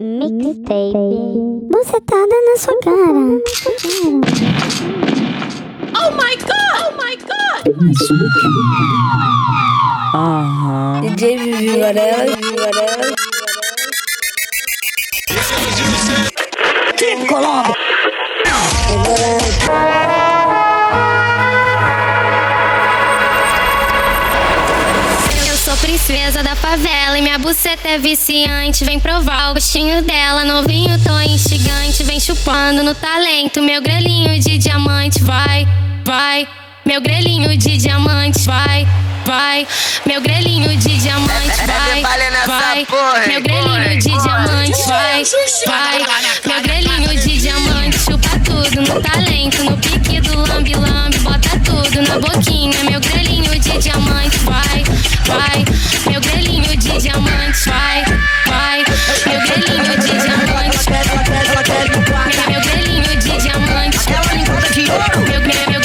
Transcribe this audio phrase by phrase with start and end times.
[0.00, 0.96] Mixtape.
[1.68, 3.36] Bucetada na sua cara.
[5.92, 6.80] Oh my god!
[6.80, 7.62] Oh my god!
[10.14, 11.02] Aham.
[11.02, 13.14] DJ Vivi Varela, Vivi Varela.
[18.96, 19.41] Eu
[26.52, 28.84] da favela e minha buceta é viciante.
[28.84, 32.02] Vem provar o gostinho dela, novinho, tô instigante.
[32.04, 35.22] Vem chupando no talento, meu grelhinho de diamante.
[35.22, 35.66] Vai,
[36.04, 36.46] vai,
[36.84, 38.40] meu grelhinho de diamante.
[38.44, 38.86] Vai,
[39.24, 39.66] vai,
[40.04, 41.56] meu grelhinho de diamante.
[41.66, 42.04] Vai,
[42.44, 42.86] vai,
[43.28, 44.86] meu grelhinho de diamante.
[44.86, 45.24] Vai,
[45.64, 47.98] vai, meu grelhinho de diamante.
[47.98, 51.11] Chupa tudo no talento, no pique do lambi-lambi.
[51.64, 54.38] Tudo na boquinha, meu grelhinho de diamante.
[54.38, 54.84] Vai,
[55.26, 55.64] vai,
[56.10, 57.68] meu grelhinho de diamante.
[57.68, 58.04] Vai,
[58.48, 58.84] vai,
[59.26, 60.90] meu grelhinho de diamante.
[62.48, 63.98] Meu grelhinho de diamante.
[65.28, 65.81] Meu, meu, meu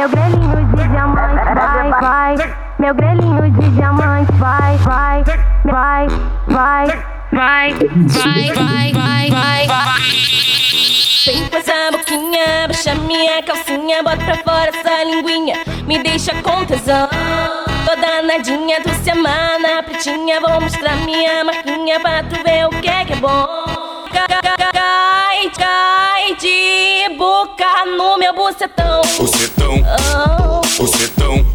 [0.00, 2.56] Meu grelhinho de diamante vai, vai.
[2.78, 5.22] Meu grelhinho de diamante vai, vai.
[5.62, 6.06] Vai,
[6.48, 6.86] vai,
[7.32, 9.66] vai, vai, vai, vai, vai.
[9.66, 10.00] vai.
[11.22, 17.06] Senta essa boquinha, baixa minha calcinha, bota pra fora essa linguinha, me deixa com tesão.
[17.84, 22.88] Toda nadinha, tu se amana, pretinha, vou mostrar minha marquinha pra tu ver o que
[22.88, 23.46] é que é bom.
[24.10, 24.26] Cai,
[24.72, 26.34] cai, cai,
[28.30, 28.32] ah.
[28.32, 29.02] meu bucetão.
[29.18, 29.84] Bucetão.
[29.98, 30.82] Oh.
[30.82, 31.46] Bucetão.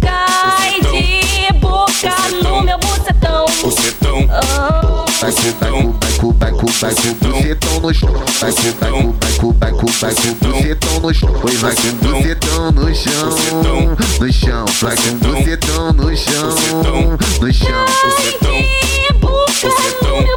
[0.00, 1.00] Cai bucetão.
[1.00, 2.42] de boca bucetão.
[2.42, 3.46] no meu bucetão.
[3.62, 4.28] Bucetão.
[4.28, 5.04] Oh.
[5.24, 5.92] Bucetão.
[6.18, 7.04] Bucetão.
[7.30, 8.12] Bucetão no chão.
[8.12, 9.14] Bucetão.
[9.38, 10.24] Bucetão.
[10.40, 11.34] Bucetão no chão.
[11.40, 13.96] Pois vai com bucetão no chão.
[14.18, 14.64] No chão.
[14.82, 16.48] Vai com bucetão no chão.
[17.40, 17.84] No chão.
[18.04, 18.56] Bucetão.
[19.20, 19.76] Bucetão.
[20.20, 20.33] Bucetão.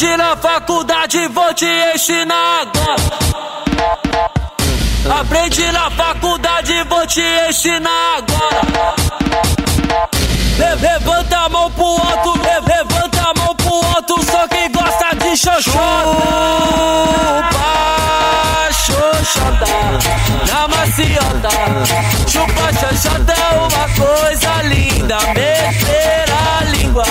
[0.00, 2.96] Aprendi na faculdade, vou te ensinar agora.
[5.20, 8.62] Aprendi na faculdade, vou te ensinar agora.
[10.56, 15.14] Le- Levanta a mão pro alto, le- levanta a mão pro alto, só quem gosta
[15.16, 15.70] de xoxota.
[18.72, 19.66] Xoxota,
[20.50, 21.50] na maciota.
[22.26, 27.04] Chupa, xoxota é uma coisa linda, meter a língua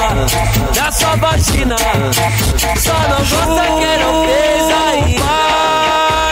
[0.89, 1.75] na sua vagina.
[2.79, 5.23] Só não gosta quem não fez ainda.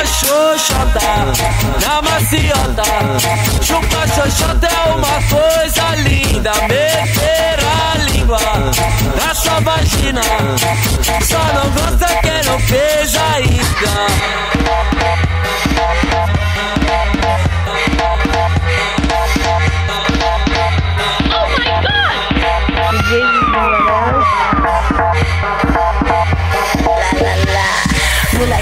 [0.08, 1.08] Xoxota,
[1.86, 2.84] na maciota.
[3.62, 8.40] Chupa, xoxota é uma coisa linda, meter a língua
[9.16, 10.22] na sua vagina.
[11.22, 12.27] Só não gosta quem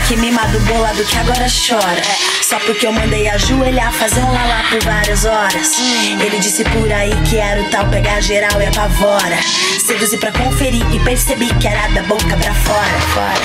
[0.05, 2.01] Moleque mimado bolado que agora chora.
[2.43, 5.79] Só porque eu mandei ajoelhar, fazer um lalá por várias horas.
[6.21, 9.37] Ele disse por aí que era o tal pegar geral e apavora.
[9.83, 13.01] Seduzi pra conferir e percebi que era da boca pra fora.
[13.13, 13.41] fora.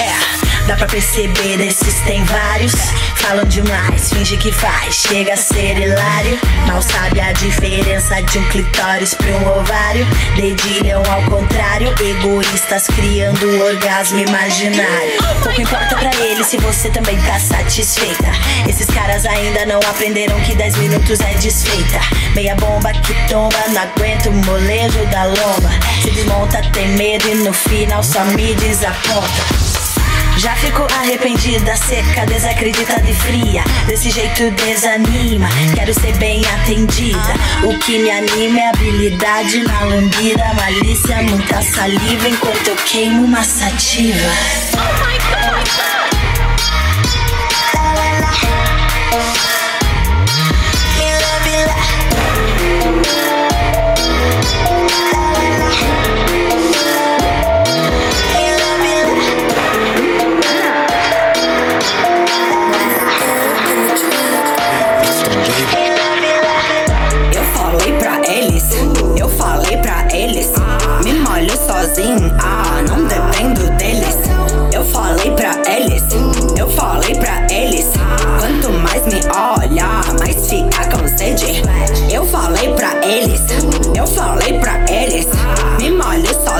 [0.00, 2.72] É, dá pra perceber, desses tem vários.
[3.16, 6.38] Falam demais, finge que faz, chega a ser hilário.
[6.66, 10.06] Mal sabe a diferença de um clitóris pra um ovário.
[10.36, 15.12] Dedilham ao contrário, egoístas criando orgasmo imaginário.
[15.42, 18.30] Pouco importa pra eles se você também tá satisfeita.
[18.68, 22.00] Esses caras ainda não aprenderam que 10 minutos é desfeita.
[22.34, 25.70] Meia bomba que tomba, não aguenta o molejo da lomba.
[26.02, 29.67] Se desmonta, tem medo e no final só me desaponta.
[30.38, 33.64] Já ficou arrependida, seca, desacreditada e fria.
[33.88, 37.34] Desse jeito desanima, quero ser bem atendida.
[37.64, 43.42] O que me anima é habilidade na lambida, malícia, muita saliva enquanto eu queimo uma
[43.42, 45.07] sativa.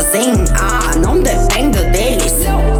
[0.09, 2.35] Sozinho, ah, não dependo deles.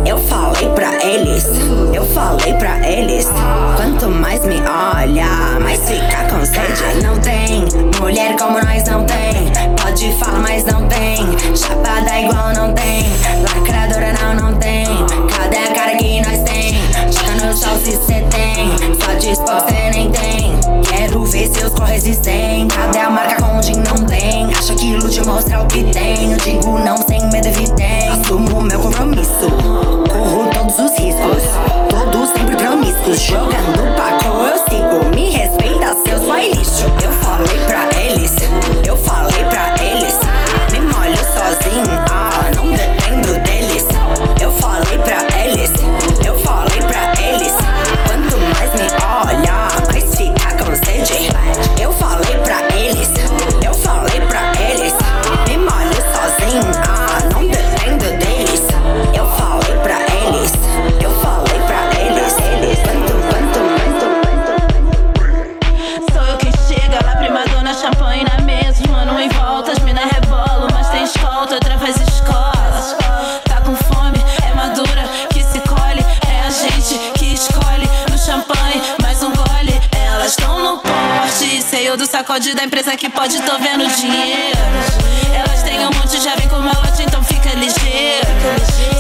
[0.07, 1.45] Eu falei pra eles,
[1.93, 3.29] eu falei pra eles.
[3.77, 7.05] Quanto mais me olha, mais fica com sede.
[7.05, 7.67] Não tem
[8.01, 9.53] mulher como nós, não tem.
[9.81, 11.57] Pode falar, mas não tem.
[11.57, 13.05] Chapada igual não tem.
[13.43, 14.87] Lacradora não, não tem.
[15.37, 16.75] Cadê a cara que nós tem?
[17.13, 18.77] Joga no chão se cê tem.
[19.01, 20.59] Só diz que nem tem.
[20.89, 22.69] Quero ver seus corresistem.
[22.69, 23.38] Cadê a marca
[25.29, 25.79] que ilude mostra o que.
[25.81, 28.09] Eu digo não sem medo evidente.
[28.09, 29.51] Assumo meu compromisso.
[30.11, 31.43] Corro todos os riscos.
[31.91, 33.21] Todos sempre promíscuos.
[33.21, 33.78] Jogando
[82.39, 84.59] sacode da empresa que pode, tô vendo dinheiro.
[85.35, 88.27] Elas têm um monte, já vem com malote, então fica ligeiro.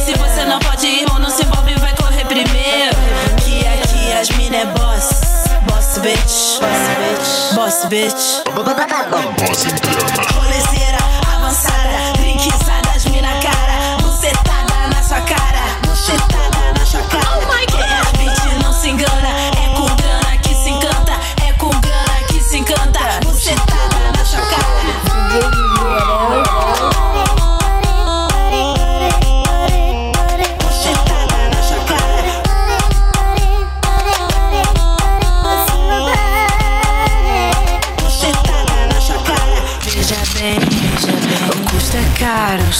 [0.04, 2.96] Se você não pode ir, irmão, não se envolve, vai correr primeiro.
[3.44, 5.10] Que aqui as mina é boss.
[5.68, 8.42] Boss bitch, boss bitch, boss bitch.
[10.34, 10.98] Rolezeira
[11.32, 12.07] avançada,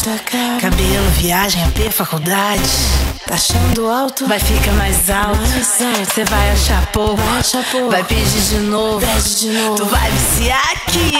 [0.05, 0.61] caro.
[0.61, 2.62] Cabelo, viagem, AP, faculdade.
[3.27, 4.27] Tá achando alto?
[4.27, 5.39] Vai ficar mais alto.
[5.41, 7.23] Você vai achar pouco.
[7.91, 9.06] Vai pedir de novo.
[9.77, 11.12] Tu vai viciar aqui.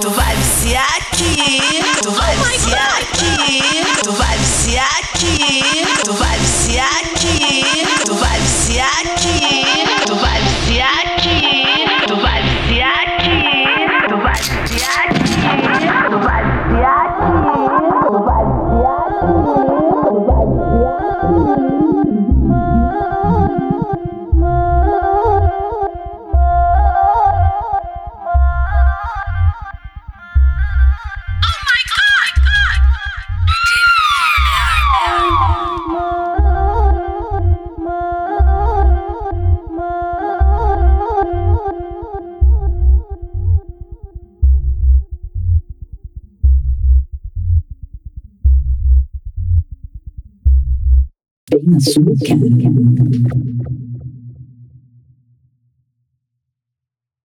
[0.00, 1.82] Tu vai viciar aqui.
[2.02, 3.62] Tu vai viciar aqui.
[4.02, 5.86] Tu vai viciar aqui.
[6.04, 6.31] Tu vai
[51.76, 52.38] Azúcar.